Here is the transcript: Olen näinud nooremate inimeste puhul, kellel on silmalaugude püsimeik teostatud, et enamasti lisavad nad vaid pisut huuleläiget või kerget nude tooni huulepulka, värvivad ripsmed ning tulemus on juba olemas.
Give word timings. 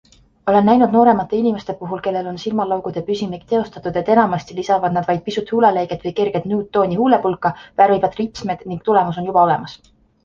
Olen 0.51 0.65
näinud 0.67 0.93
nooremate 0.97 1.35
inimeste 1.41 1.73
puhul, 1.81 1.99
kellel 2.07 2.29
on 2.31 2.39
silmalaugude 2.43 3.03
püsimeik 3.09 3.43
teostatud, 3.51 3.99
et 4.01 4.09
enamasti 4.15 4.57
lisavad 4.61 4.95
nad 4.99 5.09
vaid 5.11 5.21
pisut 5.29 5.53
huuleläiget 5.57 6.09
või 6.09 6.15
kerget 6.21 6.51
nude 6.53 6.67
tooni 6.79 7.01
huulepulka, 7.03 7.53
värvivad 7.83 8.17
ripsmed 8.23 8.65
ning 8.73 8.85
tulemus 8.89 9.21
on 9.25 9.31
juba 9.33 9.49
olemas. 9.51 9.81